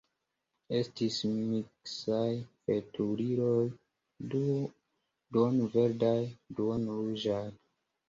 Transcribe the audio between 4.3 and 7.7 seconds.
duon-verdaj, duon-ruĝaj.